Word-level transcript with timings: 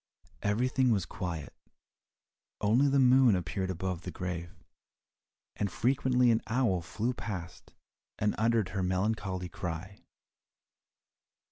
Everything 0.41 0.89
was 0.89 1.05
quiet, 1.05 1.53
only 2.59 2.87
the 2.87 2.97
moon 2.97 3.35
appeared 3.35 3.69
above 3.69 4.01
the 4.01 4.09
grave, 4.09 4.49
and 5.55 5.71
frequently 5.71 6.31
an 6.31 6.41
owl 6.47 6.81
flew 6.81 7.13
past 7.13 7.75
and 8.17 8.33
uttered 8.39 8.69
her 8.69 8.81
melancholy 8.81 9.47
cry. 9.47 9.99